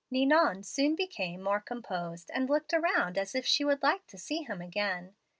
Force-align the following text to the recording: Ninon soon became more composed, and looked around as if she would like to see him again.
Ninon 0.09 0.63
soon 0.63 0.95
became 0.95 1.43
more 1.43 1.59
composed, 1.59 2.31
and 2.33 2.49
looked 2.49 2.73
around 2.73 3.19
as 3.19 3.35
if 3.35 3.45
she 3.45 3.63
would 3.63 3.83
like 3.83 4.07
to 4.07 4.17
see 4.17 4.41
him 4.41 4.59
again. 4.59 5.13